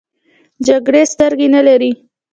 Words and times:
جګړې 0.67 1.01
سترګې 1.13 1.47
نه 1.55 1.61
لري. 1.67 1.91